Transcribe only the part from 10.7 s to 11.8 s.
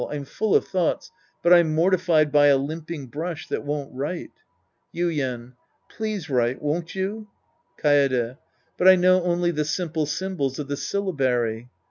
syllabarj'.